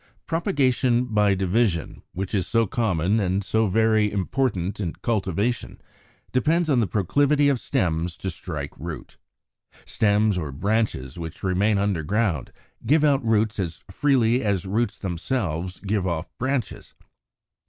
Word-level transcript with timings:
Propagation 0.25 1.05
by 1.05 1.35
division, 1.35 2.01
which 2.11 2.33
is 2.33 2.47
so 2.47 2.65
common 2.65 3.19
and 3.19 3.43
so 3.43 3.67
very 3.67 4.11
important 4.11 4.79
in 4.79 4.93
cultivation, 5.03 5.79
depends 6.31 6.69
upon 6.69 6.79
the 6.79 6.87
proclivity 6.87 7.49
of 7.49 7.59
stems 7.59 8.17
to 8.17 8.31
strike 8.31 8.75
root. 8.79 9.17
Stems 9.85 10.39
or 10.39 10.51
branches 10.51 11.19
which 11.19 11.43
remain 11.43 11.77
under 11.77 12.01
ground 12.01 12.51
give 12.83 13.03
out 13.03 13.23
roots 13.23 13.59
as 13.59 13.83
freely 13.91 14.43
as 14.43 14.65
roots 14.65 14.97
themselves 14.97 15.77
give 15.81 16.07
off 16.07 16.35
branches. 16.39 16.95